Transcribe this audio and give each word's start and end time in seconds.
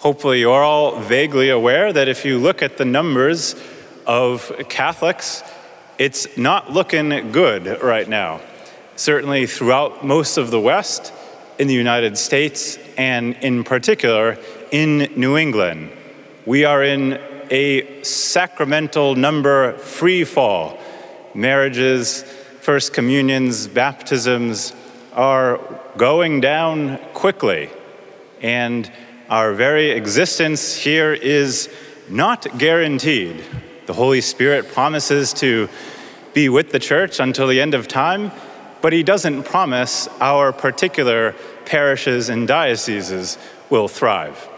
Hopefully, 0.00 0.40
you're 0.40 0.64
all 0.64 0.98
vaguely 0.98 1.50
aware 1.50 1.92
that 1.92 2.08
if 2.08 2.24
you 2.24 2.38
look 2.38 2.62
at 2.62 2.78
the 2.78 2.86
numbers 2.86 3.54
of 4.06 4.50
Catholics, 4.70 5.42
it's 5.98 6.38
not 6.38 6.72
looking 6.72 7.32
good 7.32 7.82
right 7.82 8.08
now. 8.08 8.40
Certainly, 8.96 9.44
throughout 9.44 10.02
most 10.02 10.38
of 10.38 10.50
the 10.50 10.58
West, 10.58 11.12
in 11.58 11.68
the 11.68 11.74
United 11.74 12.16
States, 12.16 12.78
and 12.96 13.34
in 13.42 13.62
particular 13.62 14.38
in 14.70 15.12
New 15.16 15.36
England, 15.36 15.90
we 16.46 16.64
are 16.64 16.82
in 16.82 17.20
a 17.50 18.02
sacramental 18.02 19.14
number 19.14 19.74
free 19.76 20.24
fall. 20.24 20.78
Marriages, 21.34 22.22
first 22.62 22.94
communions, 22.94 23.66
baptisms 23.66 24.72
are 25.12 25.60
going 25.98 26.40
down 26.40 26.96
quickly. 27.12 27.68
And 28.40 28.90
our 29.30 29.54
very 29.54 29.92
existence 29.92 30.74
here 30.74 31.14
is 31.14 31.70
not 32.08 32.58
guaranteed. 32.58 33.44
The 33.86 33.92
Holy 33.92 34.20
Spirit 34.20 34.72
promises 34.72 35.32
to 35.34 35.68
be 36.34 36.48
with 36.48 36.72
the 36.72 36.80
church 36.80 37.20
until 37.20 37.46
the 37.46 37.60
end 37.60 37.74
of 37.74 37.86
time, 37.86 38.32
but 38.82 38.92
He 38.92 39.04
doesn't 39.04 39.44
promise 39.44 40.08
our 40.20 40.52
particular 40.52 41.36
parishes 41.64 42.28
and 42.28 42.48
dioceses 42.48 43.38
will 43.70 43.86
thrive. 43.86 44.48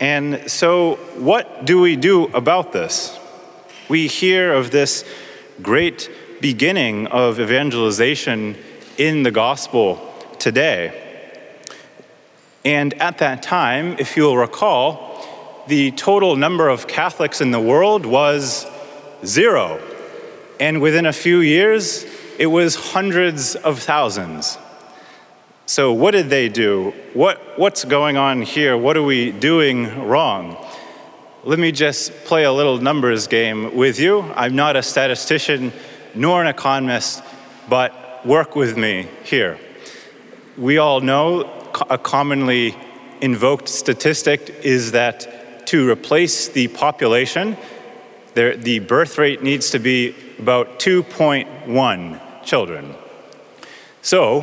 And 0.00 0.50
so, 0.50 0.96
what 1.16 1.64
do 1.64 1.80
we 1.80 1.96
do 1.96 2.24
about 2.26 2.72
this? 2.72 3.18
We 3.88 4.06
hear 4.06 4.52
of 4.52 4.70
this 4.70 5.02
great 5.62 6.10
beginning 6.42 7.06
of 7.06 7.40
evangelization 7.40 8.56
in 8.98 9.22
the 9.22 9.30
gospel 9.30 10.14
today. 10.38 11.07
And 12.68 12.92
at 13.00 13.16
that 13.16 13.42
time, 13.42 13.96
if 13.98 14.14
you'll 14.14 14.36
recall, 14.36 15.26
the 15.68 15.90
total 15.92 16.36
number 16.36 16.68
of 16.68 16.86
Catholics 16.86 17.40
in 17.40 17.50
the 17.50 17.58
world 17.58 18.04
was 18.04 18.66
zero. 19.24 19.80
And 20.60 20.82
within 20.82 21.06
a 21.06 21.14
few 21.14 21.38
years, 21.38 22.04
it 22.38 22.48
was 22.48 22.92
hundreds 22.92 23.54
of 23.54 23.78
thousands. 23.78 24.58
So, 25.64 25.94
what 25.94 26.10
did 26.10 26.28
they 26.28 26.50
do? 26.50 26.92
What, 27.14 27.58
what's 27.58 27.86
going 27.86 28.18
on 28.18 28.42
here? 28.42 28.76
What 28.76 28.98
are 28.98 29.02
we 29.02 29.32
doing 29.32 30.06
wrong? 30.06 30.62
Let 31.44 31.58
me 31.58 31.72
just 31.72 32.12
play 32.26 32.44
a 32.44 32.52
little 32.52 32.76
numbers 32.76 33.28
game 33.28 33.76
with 33.76 33.98
you. 33.98 34.20
I'm 34.36 34.56
not 34.56 34.76
a 34.76 34.82
statistician 34.82 35.72
nor 36.14 36.42
an 36.42 36.48
economist, 36.48 37.22
but 37.70 38.26
work 38.26 38.54
with 38.54 38.76
me 38.76 39.08
here. 39.24 39.58
We 40.58 40.76
all 40.76 41.00
know 41.00 41.57
a 41.90 41.98
commonly 41.98 42.76
invoked 43.20 43.68
statistic 43.68 44.50
is 44.62 44.92
that 44.92 45.66
to 45.66 45.90
replace 45.90 46.48
the 46.48 46.68
population, 46.68 47.56
there, 48.34 48.56
the 48.56 48.78
birth 48.78 49.18
rate 49.18 49.42
needs 49.42 49.70
to 49.70 49.78
be 49.78 50.14
about 50.38 50.78
2.1 50.78 52.44
children. 52.44 52.94
So, 54.02 54.42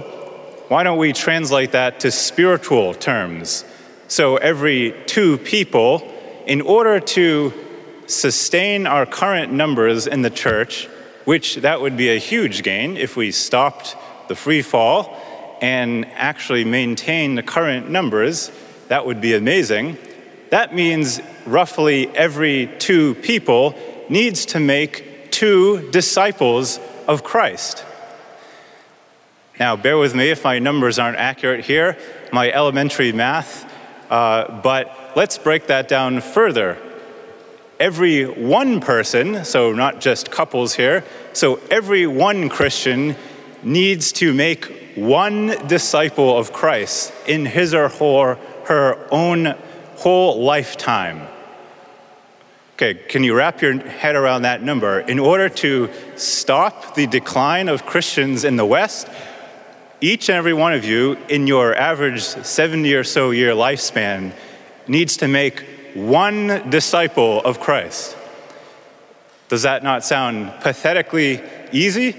why 0.68 0.84
don't 0.84 0.98
we 0.98 1.14
translate 1.14 1.72
that 1.72 2.00
to 2.02 2.12
spiritual 2.12 2.94
terms? 2.94 3.66
So, 4.08 4.38
every 4.38 4.94
two 5.06 5.38
people, 5.40 6.02
in 6.46 6.62
order 6.62 7.00
to 7.00 7.54
sustain 8.08 8.86
our 8.86 9.06
current 9.06 9.52
numbers 9.52 10.06
in 10.06 10.22
the 10.22 10.30
church, 10.30 10.88
which 11.26 11.56
that 11.58 11.82
would 11.82 11.98
be 11.98 12.10
a 12.10 12.20
huge 12.20 12.62
gain 12.64 12.98
if 12.98 13.16
we 13.16 13.32
stopped 13.32 13.96
the 14.28 14.36
free 14.36 14.62
fall 14.62 15.18
and 15.66 16.06
actually 16.14 16.64
maintain 16.64 17.34
the 17.34 17.42
current 17.42 17.90
numbers, 17.90 18.52
that 18.88 19.04
would 19.04 19.20
be 19.20 19.34
amazing. 19.34 19.98
That 20.52 20.76
means 20.76 21.20
roughly 21.48 22.08
every 22.10 22.70
two 22.78 23.16
people 23.16 23.74
needs 24.08 24.46
to 24.54 24.60
make 24.60 25.32
two 25.32 25.90
disciples 25.90 26.80
of 27.08 27.24
Christ. 27.24 27.84
Now, 29.60 29.76
bear 29.76 29.98
with 29.98 30.14
me 30.14 30.30
if 30.30 30.44
my 30.44 30.60
numbers 30.60 31.00
aren't 31.00 31.18
accurate 31.18 31.66
here, 31.66 31.98
my 32.32 32.52
elementary 32.52 33.12
math, 33.12 33.66
uh, 34.12 34.62
but 34.62 35.14
let's 35.16 35.40
break 35.40 35.66
that 35.66 35.88
down 35.88 36.22
further. 36.22 36.78
Every 37.80 38.26
one 38.26 38.82
person, 38.82 39.44
so 39.46 39.74
not 39.74 40.00
just 40.00 40.30
couples 40.30 40.76
here, 40.76 41.04
so 41.34 41.60
every 41.72 42.06
one 42.06 42.50
Christian 42.50 43.16
needs 43.64 44.12
to 44.22 44.32
make 44.32 44.85
one 44.96 45.68
disciple 45.68 46.38
of 46.38 46.54
Christ 46.54 47.14
in 47.28 47.46
his 47.46 47.74
or 47.74 47.90
her, 47.90 48.36
her 48.66 49.08
own 49.12 49.56
whole 49.98 50.42
lifetime. 50.42 51.28
Okay, 52.76 52.96
can 52.96 53.24
you 53.24 53.36
wrap 53.36 53.62
your 53.62 53.78
head 53.88 54.16
around 54.16 54.42
that 54.42 54.62
number? 54.62 55.00
In 55.00 55.20
order 55.20 55.48
to 55.48 55.90
stop 56.18 56.96
the 56.96 57.08
decline 57.08 57.70
of 57.70 57.86
Christians 57.86 58.44
in 58.44 58.58
the 58.58 58.66
West, 58.66 59.08
each 60.02 60.30
and 60.30 60.38
every 60.38 60.54
one 60.54 60.74
of 60.74 60.84
you, 60.84 61.18
in 61.30 61.48
your 61.48 61.74
average 61.74 62.22
70 62.22 62.94
or 62.94 63.04
so 63.04 63.32
year 63.32 63.52
lifespan, 63.54 64.34
needs 64.88 65.18
to 65.18 65.28
make 65.28 65.66
one 65.94 66.70
disciple 66.70 67.42
of 67.42 67.62
Christ. 67.62 68.18
Does 69.48 69.62
that 69.62 69.84
not 69.84 70.04
sound 70.04 70.52
pathetically 70.62 71.42
easy? 71.72 72.18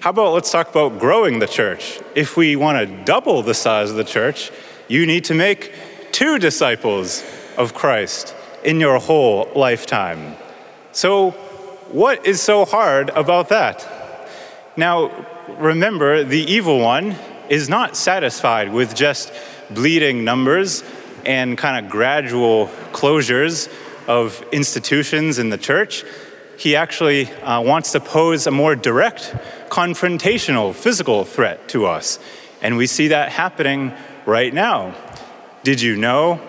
How 0.00 0.10
about 0.10 0.32
let's 0.32 0.52
talk 0.52 0.70
about 0.70 1.00
growing 1.00 1.40
the 1.40 1.48
church? 1.48 1.98
If 2.14 2.36
we 2.36 2.54
want 2.54 2.78
to 2.78 3.04
double 3.04 3.42
the 3.42 3.52
size 3.52 3.90
of 3.90 3.96
the 3.96 4.04
church, 4.04 4.52
you 4.86 5.06
need 5.06 5.24
to 5.24 5.34
make 5.34 5.74
two 6.12 6.38
disciples 6.38 7.24
of 7.56 7.74
Christ 7.74 8.32
in 8.62 8.78
your 8.78 9.00
whole 9.00 9.50
lifetime. 9.56 10.36
So, 10.92 11.32
what 11.90 12.24
is 12.24 12.40
so 12.40 12.64
hard 12.64 13.10
about 13.10 13.48
that? 13.48 13.88
Now, 14.76 15.10
remember, 15.58 16.22
the 16.22 16.42
evil 16.42 16.78
one 16.78 17.16
is 17.48 17.68
not 17.68 17.96
satisfied 17.96 18.72
with 18.72 18.94
just 18.94 19.32
bleeding 19.68 20.22
numbers 20.22 20.84
and 21.26 21.58
kind 21.58 21.84
of 21.84 21.90
gradual 21.90 22.68
closures 22.92 23.68
of 24.06 24.44
institutions 24.52 25.40
in 25.40 25.50
the 25.50 25.58
church. 25.58 26.04
He 26.58 26.74
actually 26.74 27.30
uh, 27.30 27.60
wants 27.60 27.92
to 27.92 28.00
pose 28.00 28.48
a 28.48 28.50
more 28.50 28.74
direct, 28.74 29.32
confrontational, 29.68 30.74
physical 30.74 31.24
threat 31.24 31.68
to 31.68 31.86
us. 31.86 32.18
And 32.60 32.76
we 32.76 32.88
see 32.88 33.08
that 33.08 33.30
happening 33.30 33.92
right 34.26 34.52
now. 34.52 34.92
Did 35.62 35.80
you 35.80 35.96
know? 35.96 36.40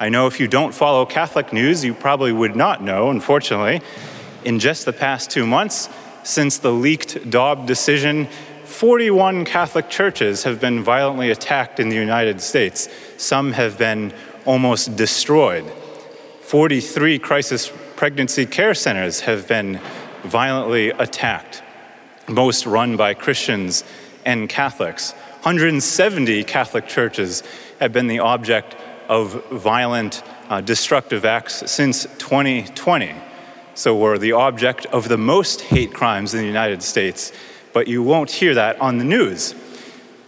I 0.00 0.08
know 0.08 0.26
if 0.26 0.40
you 0.40 0.48
don't 0.48 0.74
follow 0.74 1.06
Catholic 1.06 1.52
news, 1.52 1.84
you 1.84 1.94
probably 1.94 2.32
would 2.32 2.56
not 2.56 2.82
know, 2.82 3.10
unfortunately. 3.10 3.80
In 4.44 4.58
just 4.58 4.84
the 4.84 4.92
past 4.92 5.30
two 5.30 5.46
months, 5.46 5.88
since 6.24 6.58
the 6.58 6.72
leaked 6.72 7.30
Dobbs 7.30 7.64
decision, 7.64 8.26
41 8.64 9.44
Catholic 9.44 9.88
churches 9.88 10.42
have 10.42 10.60
been 10.60 10.82
violently 10.82 11.30
attacked 11.30 11.78
in 11.78 11.90
the 11.90 11.96
United 11.96 12.40
States. 12.40 12.88
Some 13.16 13.52
have 13.52 13.78
been 13.78 14.12
almost 14.44 14.96
destroyed. 14.96 15.64
43 16.48 17.18
crisis 17.18 17.70
pregnancy 17.94 18.46
care 18.46 18.72
centers 18.72 19.20
have 19.20 19.46
been 19.46 19.78
violently 20.22 20.88
attacked, 20.88 21.62
most 22.26 22.64
run 22.64 22.96
by 22.96 23.12
Christians 23.12 23.84
and 24.24 24.48
Catholics. 24.48 25.12
170 25.42 26.44
Catholic 26.44 26.86
churches 26.86 27.42
have 27.80 27.92
been 27.92 28.06
the 28.06 28.20
object 28.20 28.76
of 29.10 29.44
violent, 29.50 30.22
uh, 30.48 30.62
destructive 30.62 31.26
acts 31.26 31.70
since 31.70 32.04
2020. 32.16 33.14
So 33.74 33.94
we're 33.94 34.16
the 34.16 34.32
object 34.32 34.86
of 34.86 35.06
the 35.10 35.18
most 35.18 35.60
hate 35.60 35.92
crimes 35.92 36.32
in 36.32 36.40
the 36.40 36.46
United 36.46 36.82
States, 36.82 37.30
but 37.74 37.88
you 37.88 38.02
won't 38.02 38.30
hear 38.30 38.54
that 38.54 38.80
on 38.80 38.96
the 38.96 39.04
news. 39.04 39.54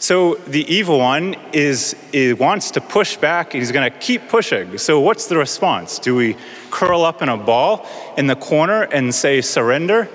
So 0.01 0.37
the 0.47 0.65
evil 0.73 0.99
one 0.99 1.37
is, 1.53 1.95
is 2.11 2.39
wants 2.39 2.71
to 2.71 2.81
push 2.81 3.19
back, 3.19 3.53
he's 3.53 3.71
going 3.71 3.93
to 3.93 3.99
keep 3.99 4.31
pushing. 4.31 4.79
So 4.79 4.99
what's 4.99 5.27
the 5.27 5.37
response? 5.37 5.99
Do 5.99 6.17
we 6.17 6.37
curl 6.71 7.05
up 7.05 7.21
in 7.21 7.29
a 7.29 7.37
ball 7.37 7.87
in 8.17 8.27
the 8.27 8.35
corner 8.35 8.85
and 8.85 9.15
say 9.15 9.43
surrender? 9.43 10.09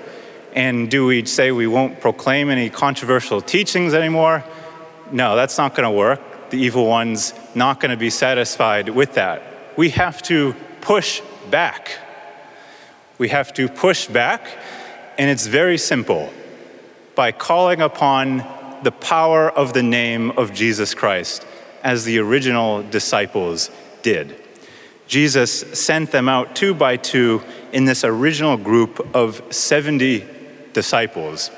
And 0.54 0.90
do 0.90 1.06
we 1.06 1.24
say 1.24 1.52
we 1.52 1.68
won't 1.68 2.00
proclaim 2.00 2.50
any 2.50 2.68
controversial 2.68 3.40
teachings 3.40 3.94
anymore? 3.94 4.42
No, 5.12 5.36
that's 5.36 5.56
not 5.56 5.76
going 5.76 5.88
to 5.88 5.96
work. 5.96 6.50
The 6.50 6.58
evil 6.58 6.86
one's 6.86 7.32
not 7.54 7.78
going 7.78 7.92
to 7.92 7.96
be 7.96 8.10
satisfied 8.10 8.88
with 8.88 9.14
that. 9.14 9.40
We 9.76 9.90
have 9.90 10.20
to 10.22 10.56
push 10.80 11.20
back. 11.48 11.96
We 13.18 13.28
have 13.28 13.54
to 13.54 13.68
push 13.68 14.08
back, 14.08 14.48
and 15.16 15.30
it's 15.30 15.46
very 15.46 15.78
simple 15.78 16.32
by 17.14 17.30
calling 17.30 17.80
upon 17.80 18.55
the 18.82 18.92
power 18.92 19.50
of 19.50 19.72
the 19.72 19.82
name 19.82 20.30
of 20.32 20.52
Jesus 20.52 20.94
Christ, 20.94 21.46
as 21.82 22.04
the 22.04 22.18
original 22.18 22.82
disciples 22.82 23.70
did. 24.02 24.36
Jesus 25.06 25.60
sent 25.78 26.10
them 26.10 26.28
out 26.28 26.56
two 26.56 26.74
by 26.74 26.96
two 26.96 27.42
in 27.72 27.84
this 27.84 28.04
original 28.04 28.56
group 28.56 29.14
of 29.14 29.42
70 29.54 30.26
disciples. 30.72 31.50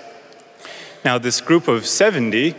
Now, 1.05 1.19
this 1.19 1.41
group 1.41 1.69
of 1.69 1.87
70 1.87 2.55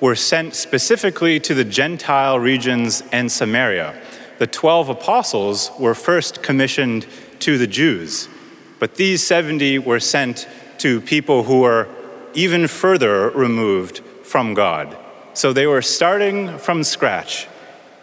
were 0.00 0.14
sent 0.14 0.54
specifically 0.54 1.40
to 1.40 1.54
the 1.54 1.64
Gentile 1.64 2.38
regions 2.38 3.02
and 3.12 3.32
Samaria, 3.32 3.98
the 4.38 4.46
12 4.46 4.90
apostles 4.90 5.70
were 5.78 5.94
first 5.94 6.42
commissioned 6.42 7.06
to 7.40 7.56
the 7.56 7.66
Jews, 7.66 8.28
but 8.78 8.96
these 8.96 9.26
70 9.26 9.78
were 9.78 10.00
sent 10.00 10.46
to 10.78 11.00
people 11.00 11.44
who 11.44 11.60
were 11.60 11.88
even 12.36 12.68
further 12.68 13.30
removed 13.30 13.98
from 14.22 14.54
God. 14.54 14.96
So 15.32 15.52
they 15.52 15.66
were 15.66 15.82
starting 15.82 16.58
from 16.58 16.84
scratch. 16.84 17.48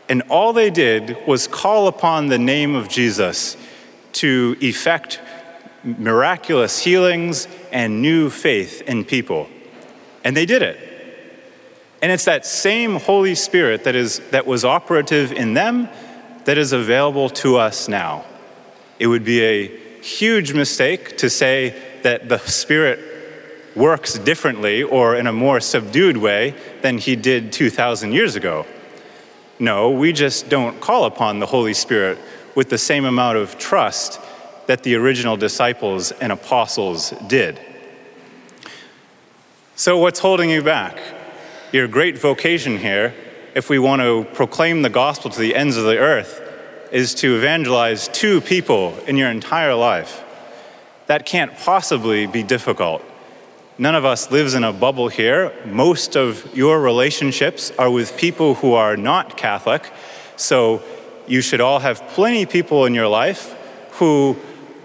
And 0.10 0.24
all 0.30 0.54
they 0.54 0.70
did 0.70 1.18
was 1.26 1.48
call 1.48 1.88
upon 1.88 2.28
the 2.28 2.38
name 2.38 2.76
of 2.76 2.90
Jesus 2.90 3.56
to 4.14 4.58
effect 4.62 5.20
miraculous 5.84 6.80
healings 6.80 7.48
and 7.72 8.02
new 8.02 8.30
faith 8.30 8.82
in 8.82 9.06
people. 9.06 9.48
And 10.24 10.36
they 10.36 10.46
did 10.46 10.62
it. 10.62 10.78
And 12.02 12.12
it's 12.12 12.26
that 12.26 12.46
same 12.46 12.98
Holy 12.98 13.36
Spirit 13.36 13.86
that, 13.86 13.96
is, 13.96 14.20
that 14.32 14.46
was 14.46 14.66
operative 14.66 15.32
in 15.32 15.54
them 15.54 15.90
that 16.46 16.58
is 16.58 16.74
available 16.74 17.30
to 17.30 17.58
us 17.58 17.88
now. 17.88 18.26
It 19.00 19.08
would 19.08 19.24
be 19.24 19.42
a 19.42 20.02
huge 20.02 20.54
mistake 20.54 21.18
to 21.20 21.30
say 21.30 21.82
that 22.04 22.28
the 22.28 22.40
Spirit 22.40 23.13
works 23.76 24.18
differently 24.20 24.84
or 24.84 25.16
in 25.16 25.28
a 25.28 25.34
more 25.34 25.60
subdued 25.60 26.18
way 26.18 26.56
than 26.82 26.98
he 26.98 27.16
did 27.16 27.52
2,000 27.52 28.12
years 28.12 28.36
ago. 28.36 28.66
No, 29.60 29.92
we 29.92 30.14
just 30.14 30.50
don't 30.50 30.80
call 30.82 31.06
upon 31.06 31.40
the 31.40 31.46
Holy 31.46 31.74
Spirit 31.74 32.18
with 32.56 32.70
the 32.70 32.78
same 32.78 33.06
amount 33.06 33.38
of 33.38 33.58
trust 33.58 34.20
that 34.68 34.84
the 34.84 34.96
original 34.96 35.38
disciples 35.38 36.12
and 36.12 36.32
apostles 36.32 37.12
did. 37.28 37.60
So, 39.76 39.98
what's 39.98 40.20
holding 40.20 40.50
you 40.50 40.62
back? 40.62 41.00
Your 41.72 41.88
great 41.88 42.18
vocation 42.18 42.78
here, 42.78 43.14
if 43.56 43.70
we 43.70 43.80
want 43.80 44.02
to 44.02 44.26
proclaim 44.36 44.82
the 44.84 44.90
gospel 44.90 45.32
to 45.32 45.40
the 45.40 45.56
ends 45.56 45.78
of 45.78 45.86
the 45.86 45.98
earth, 45.98 46.42
is 46.92 47.16
to 47.16 47.36
evangelize 47.36 48.08
two 48.08 48.40
people 48.40 48.96
in 49.08 49.18
your 49.18 49.30
entire 49.30 49.74
life. 49.74 50.24
That 51.08 51.26
can't 51.26 51.58
possibly 51.58 52.28
be 52.28 52.44
difficult. 52.44 53.04
None 53.78 53.96
of 53.96 54.06
us 54.06 54.30
lives 54.30 54.54
in 54.54 54.64
a 54.64 54.72
bubble 54.72 55.08
here. 55.08 55.52
Most 55.66 56.16
of 56.16 56.56
your 56.56 56.80
relationships 56.80 57.72
are 57.80 57.90
with 57.90 58.16
people 58.18 58.54
who 58.54 58.74
are 58.74 58.96
not 58.96 59.36
Catholic. 59.36 59.92
So 60.36 60.84
you 61.26 61.42
should 61.42 61.60
all 61.60 61.80
have 61.80 62.08
plenty 62.10 62.44
of 62.44 62.52
people 62.52 62.86
in 62.86 62.94
your 62.94 63.08
life 63.08 63.56
who 63.94 64.38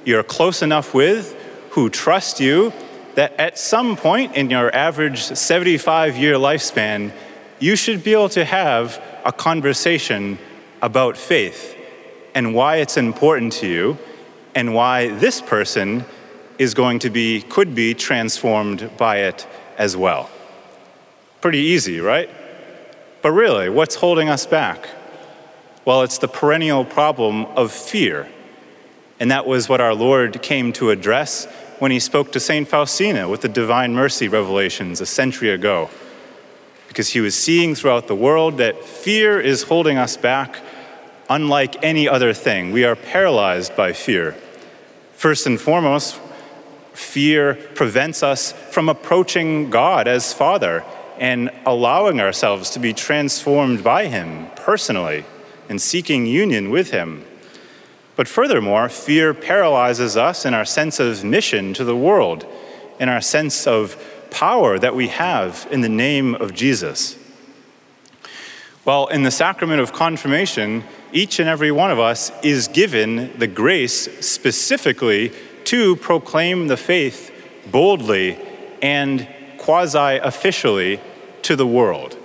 you're 0.06 0.22
close 0.22 0.62
enough 0.62 0.94
with, 0.94 1.34
who 1.72 1.90
trust 1.90 2.40
you, 2.40 2.72
that 3.14 3.32
at 3.38 3.58
some 3.58 3.94
point 3.94 4.36
in 4.36 4.48
your 4.48 4.74
average 4.74 5.22
75 5.22 6.16
year 6.16 6.36
lifespan, 6.36 7.12
you 7.58 7.76
should 7.76 8.02
be 8.02 8.12
able 8.12 8.30
to 8.30 8.44
have 8.44 9.02
a 9.26 9.32
conversation 9.32 10.38
about 10.80 11.18
faith 11.18 11.76
and 12.34 12.54
why 12.54 12.76
it's 12.76 12.96
important 12.96 13.52
to 13.52 13.66
you 13.66 13.98
and 14.54 14.72
why 14.72 15.08
this 15.08 15.42
person 15.42 16.06
is 16.58 16.74
going 16.74 16.98
to 17.00 17.10
be, 17.10 17.42
could 17.42 17.74
be 17.74 17.94
transformed 17.94 18.90
by 18.96 19.18
it 19.18 19.46
as 19.76 19.96
well. 19.96 20.28
Pretty 21.40 21.58
easy, 21.58 22.00
right? 22.00 22.28
But 23.22 23.32
really, 23.32 23.68
what's 23.68 23.94
holding 23.94 24.28
us 24.28 24.46
back? 24.46 24.88
Well, 25.84 26.02
it's 26.02 26.18
the 26.18 26.28
perennial 26.28 26.84
problem 26.84 27.46
of 27.46 27.72
fear. 27.72 28.28
And 29.20 29.30
that 29.30 29.46
was 29.46 29.68
what 29.68 29.80
our 29.80 29.94
Lord 29.94 30.42
came 30.42 30.72
to 30.74 30.90
address 30.90 31.46
when 31.78 31.90
he 31.90 32.00
spoke 32.00 32.32
to 32.32 32.40
St. 32.40 32.66
Faustina 32.66 33.28
with 33.28 33.40
the 33.40 33.48
Divine 33.48 33.94
Mercy 33.94 34.28
revelations 34.28 35.00
a 35.00 35.06
century 35.06 35.50
ago. 35.50 35.90
Because 36.88 37.10
he 37.10 37.20
was 37.20 37.34
seeing 37.34 37.74
throughout 37.74 38.08
the 38.08 38.14
world 38.14 38.58
that 38.58 38.84
fear 38.84 39.40
is 39.40 39.64
holding 39.64 39.96
us 39.96 40.16
back 40.16 40.60
unlike 41.28 41.82
any 41.84 42.08
other 42.08 42.32
thing. 42.32 42.72
We 42.72 42.84
are 42.84 42.96
paralyzed 42.96 43.76
by 43.76 43.92
fear. 43.92 44.32
First 45.12 45.46
and 45.46 45.60
foremost, 45.60 46.20
Fear 46.98 47.54
prevents 47.76 48.24
us 48.24 48.50
from 48.50 48.88
approaching 48.88 49.70
God 49.70 50.08
as 50.08 50.32
Father 50.32 50.84
and 51.16 51.48
allowing 51.64 52.20
ourselves 52.20 52.70
to 52.70 52.80
be 52.80 52.92
transformed 52.92 53.84
by 53.84 54.08
Him 54.08 54.48
personally 54.56 55.24
and 55.68 55.80
seeking 55.80 56.26
union 56.26 56.70
with 56.70 56.90
Him. 56.90 57.24
But 58.16 58.26
furthermore, 58.26 58.88
fear 58.88 59.32
paralyzes 59.32 60.16
us 60.16 60.44
in 60.44 60.54
our 60.54 60.64
sense 60.64 60.98
of 60.98 61.22
mission 61.22 61.72
to 61.74 61.84
the 61.84 61.96
world, 61.96 62.44
in 62.98 63.08
our 63.08 63.20
sense 63.20 63.68
of 63.68 63.96
power 64.32 64.76
that 64.76 64.96
we 64.96 65.06
have 65.06 65.68
in 65.70 65.82
the 65.82 65.88
name 65.88 66.34
of 66.34 66.52
Jesus. 66.52 67.16
Well, 68.84 69.06
in 69.06 69.22
the 69.22 69.30
sacrament 69.30 69.80
of 69.80 69.92
confirmation, 69.92 70.82
each 71.12 71.38
and 71.38 71.48
every 71.48 71.70
one 71.70 71.92
of 71.92 72.00
us 72.00 72.32
is 72.42 72.66
given 72.66 73.38
the 73.38 73.46
grace 73.46 74.26
specifically 74.26 75.32
to 75.66 75.96
proclaim 75.96 76.68
the 76.68 76.76
faith 76.76 77.32
boldly 77.70 78.38
and 78.82 79.28
quasi 79.58 80.18
officially 80.18 81.00
to 81.42 81.56
the 81.56 81.66
world. 81.66 82.16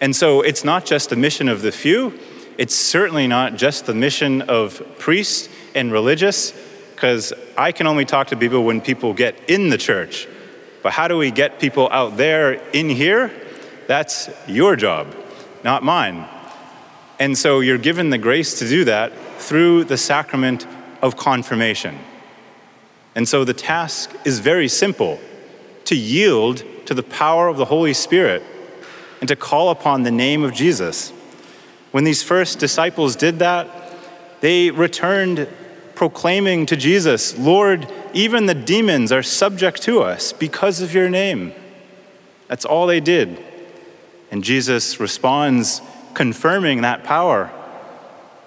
And 0.00 0.14
so 0.14 0.42
it's 0.42 0.64
not 0.64 0.84
just 0.84 1.10
the 1.10 1.16
mission 1.16 1.48
of 1.48 1.62
the 1.62 1.72
few, 1.72 2.18
it's 2.58 2.74
certainly 2.74 3.26
not 3.26 3.56
just 3.56 3.86
the 3.86 3.94
mission 3.94 4.42
of 4.42 4.82
priests 4.98 5.48
and 5.74 5.90
religious, 5.90 6.52
because 6.94 7.32
I 7.56 7.72
can 7.72 7.86
only 7.86 8.04
talk 8.04 8.28
to 8.28 8.36
people 8.36 8.64
when 8.64 8.80
people 8.80 9.12
get 9.12 9.38
in 9.48 9.70
the 9.70 9.78
church. 9.78 10.28
But 10.82 10.92
how 10.92 11.08
do 11.08 11.16
we 11.16 11.30
get 11.30 11.58
people 11.58 11.88
out 11.90 12.16
there 12.16 12.52
in 12.70 12.88
here? 12.88 13.32
That's 13.86 14.30
your 14.46 14.76
job, 14.76 15.14
not 15.64 15.82
mine. 15.82 16.26
And 17.18 17.36
so 17.36 17.60
you're 17.60 17.78
given 17.78 18.10
the 18.10 18.18
grace 18.18 18.58
to 18.58 18.68
do 18.68 18.84
that 18.84 19.12
through 19.38 19.84
the 19.84 19.96
sacrament 19.96 20.66
of 21.02 21.16
confirmation. 21.16 21.98
And 23.14 23.28
so 23.28 23.44
the 23.44 23.54
task 23.54 24.14
is 24.24 24.40
very 24.40 24.68
simple 24.68 25.20
to 25.84 25.94
yield 25.94 26.64
to 26.86 26.94
the 26.94 27.02
power 27.02 27.48
of 27.48 27.56
the 27.56 27.66
Holy 27.66 27.94
Spirit 27.94 28.42
and 29.20 29.28
to 29.28 29.36
call 29.36 29.70
upon 29.70 30.02
the 30.02 30.10
name 30.10 30.42
of 30.42 30.52
Jesus. 30.52 31.10
When 31.92 32.04
these 32.04 32.22
first 32.22 32.58
disciples 32.58 33.16
did 33.16 33.38
that, 33.38 33.68
they 34.40 34.70
returned 34.70 35.48
proclaiming 35.94 36.66
to 36.66 36.76
Jesus, 36.76 37.38
Lord, 37.38 37.90
even 38.12 38.46
the 38.46 38.54
demons 38.54 39.12
are 39.12 39.22
subject 39.22 39.82
to 39.82 40.02
us 40.02 40.32
because 40.32 40.80
of 40.80 40.92
your 40.92 41.08
name. 41.08 41.52
That's 42.48 42.64
all 42.64 42.86
they 42.86 43.00
did. 43.00 43.42
And 44.30 44.42
Jesus 44.42 44.98
responds, 44.98 45.80
confirming 46.14 46.82
that 46.82 47.04
power. 47.04 47.50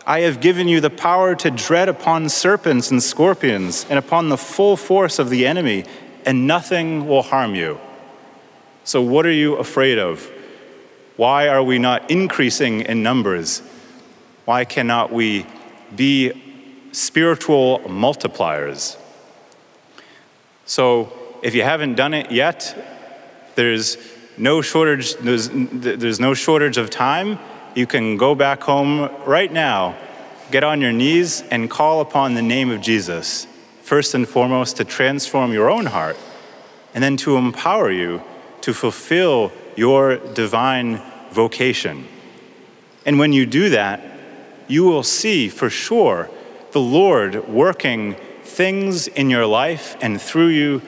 I 0.07 0.21
have 0.21 0.39
given 0.39 0.69
you 0.69 0.79
the 0.79 0.89
power 0.89 1.35
to 1.35 1.51
tread 1.51 1.89
upon 1.89 2.29
serpents 2.29 2.91
and 2.91 3.03
scorpions 3.03 3.85
and 3.89 3.99
upon 3.99 4.29
the 4.29 4.37
full 4.37 4.77
force 4.77 5.19
of 5.19 5.29
the 5.29 5.45
enemy, 5.45 5.83
and 6.25 6.47
nothing 6.47 7.09
will 7.09 7.23
harm 7.23 7.55
you. 7.55 7.77
So, 8.85 9.01
what 9.01 9.25
are 9.25 9.33
you 9.33 9.57
afraid 9.57 9.99
of? 9.99 10.31
Why 11.17 11.49
are 11.49 11.61
we 11.61 11.77
not 11.77 12.09
increasing 12.09 12.81
in 12.81 13.03
numbers? 13.03 13.61
Why 14.45 14.63
cannot 14.63 15.11
we 15.11 15.45
be 15.93 16.31
spiritual 16.93 17.79
multipliers? 17.79 18.97
So, 20.65 21.11
if 21.43 21.53
you 21.53 21.63
haven't 21.63 21.95
done 21.95 22.13
it 22.13 22.31
yet, 22.31 22.73
there's 23.55 23.97
no 24.37 24.61
shortage, 24.61 25.15
there's, 25.15 25.49
there's 25.51 26.21
no 26.21 26.33
shortage 26.33 26.77
of 26.77 26.89
time 26.89 27.39
you 27.77 27.85
can 27.85 28.17
go 28.17 28.33
back 28.33 28.63
home 28.63 29.07
right 29.23 29.53
now, 29.53 29.95
get 30.51 30.63
on 30.63 30.81
your 30.81 30.91
knees, 30.91 31.43
and 31.51 31.69
call 31.69 32.01
upon 32.01 32.33
the 32.33 32.41
name 32.41 32.69
of 32.69 32.81
Jesus, 32.81 33.47
first 33.81 34.13
and 34.13 34.27
foremost 34.27 34.77
to 34.77 34.85
transform 34.85 35.53
your 35.53 35.69
own 35.69 35.85
heart, 35.87 36.17
and 36.93 37.03
then 37.03 37.17
to 37.17 37.37
empower 37.37 37.91
you 37.91 38.21
to 38.61 38.73
fulfill 38.73 39.51
your 39.75 40.17
divine 40.17 41.01
vocation. 41.31 42.07
And 43.05 43.19
when 43.19 43.33
you 43.33 43.45
do 43.45 43.69
that, 43.69 44.01
you 44.67 44.83
will 44.83 45.03
see 45.03 45.49
for 45.49 45.69
sure 45.69 46.29
the 46.71 46.81
Lord 46.81 47.47
working 47.47 48.15
things 48.43 49.07
in 49.07 49.29
your 49.29 49.45
life 49.45 49.95
and 50.01 50.21
through 50.21 50.47
you 50.47 50.81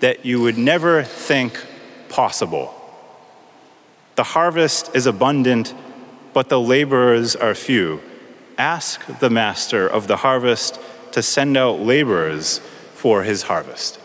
that 0.00 0.24
you 0.24 0.40
would 0.40 0.56
never 0.56 1.02
think 1.02 1.64
possible. 2.08 2.72
The 4.14 4.22
harvest 4.22 4.94
is 4.94 5.06
abundant 5.06 5.74
but 6.36 6.50
the 6.50 6.60
laborers 6.60 7.34
are 7.34 7.54
few. 7.54 7.98
Ask 8.58 9.04
the 9.18 9.30
master 9.30 9.86
of 9.86 10.06
the 10.06 10.16
harvest 10.16 10.80
to 11.12 11.22
send 11.22 11.56
out 11.56 11.80
laborers 11.80 12.58
for 12.94 13.22
his 13.22 13.42
harvest. 13.42 14.00